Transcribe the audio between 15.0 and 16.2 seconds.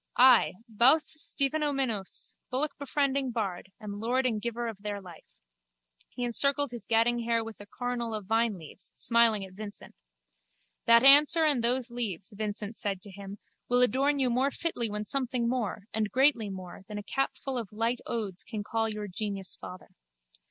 something more, and